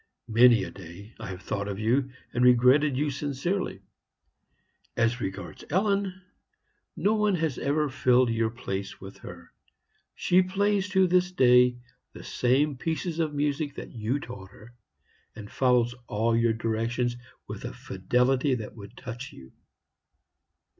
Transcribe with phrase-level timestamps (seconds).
[0.27, 3.83] Many a day I have thought of you, and regretted you sincerely.
[4.97, 6.23] As regards Ellen,
[6.95, 9.51] no one has ever filled your place with her;
[10.15, 11.77] she plays to this day
[12.13, 14.73] the same pieces of music you taught her,
[15.35, 17.15] and follows all your directions
[17.47, 19.51] with a fidelity that would touch you.'